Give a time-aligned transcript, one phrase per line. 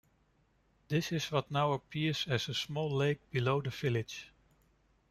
[0.87, 4.31] This is what now appears as a small lake below the village.